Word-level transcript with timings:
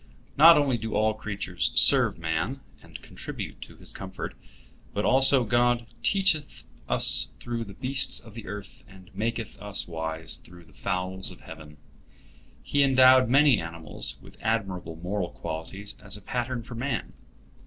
Not 0.35 0.57
only 0.57 0.79
do 0.79 0.95
all 0.95 1.13
creatures 1.13 1.71
serve 1.75 2.17
man, 2.17 2.61
and 2.81 2.99
contribute 3.03 3.61
to 3.61 3.75
his 3.75 3.93
comfort, 3.93 4.33
but 4.95 5.05
also 5.05 5.43
God 5.43 5.85
"teacheth 6.01 6.63
us 6.89 7.33
through 7.39 7.65
the 7.65 7.75
beasts 7.75 8.19
of 8.19 8.33
the 8.33 8.47
earth, 8.47 8.83
and 8.87 9.13
maketh 9.13 9.61
us 9.61 9.87
wise 9.87 10.37
through 10.37 10.63
the 10.65 10.73
fowls 10.73 11.29
of 11.29 11.41
heaven." 11.41 11.77
He 12.63 12.81
endowed 12.81 13.29
many 13.29 13.61
animals 13.61 14.17
with 14.23 14.41
admirable 14.41 14.95
moral 14.95 15.29
qualities 15.29 15.95
as 16.01 16.17
a 16.17 16.21
pattern 16.23 16.63
for 16.63 16.73
man. 16.73 17.13